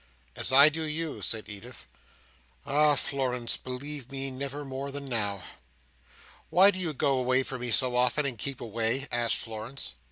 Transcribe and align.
"As 0.35 0.51
I 0.51 0.69
do 0.69 0.81
you," 0.81 1.21
said 1.21 1.47
Edith. 1.47 1.85
"Ah, 2.65 2.95
Florence, 2.95 3.55
believe 3.55 4.11
me 4.11 4.31
never 4.31 4.65
more 4.65 4.89
than 4.89 5.05
now!" 5.05 5.43
"Why 6.49 6.71
do 6.71 6.79
you 6.79 6.91
go 6.91 7.19
away 7.19 7.43
from 7.43 7.61
me 7.61 7.69
so 7.69 7.95
often, 7.95 8.25
and 8.25 8.35
keep 8.39 8.59
away?" 8.61 9.07
asked 9.11 9.35
Florence. 9.35 9.93